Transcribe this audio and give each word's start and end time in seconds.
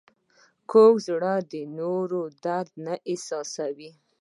کوږ 0.71 0.93
زړه 1.07 1.33
د 1.51 1.53
نورو 1.77 2.21
درد 2.45 2.69
نه 2.85 2.93
احساسوي 3.11 3.91